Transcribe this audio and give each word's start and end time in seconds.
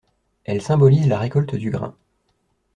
Elle 0.45 0.63
symbolise 0.63 1.07
la 1.07 1.19
récolte 1.19 1.53
du 1.53 1.69
grain. 1.69 1.93